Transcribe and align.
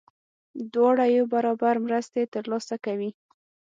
دواړه 0.73 1.05
یو 1.15 1.25
برابر 1.33 1.75
مرستې 1.85 2.21
ترلاسه 2.35 2.75
کوي. 2.85 3.11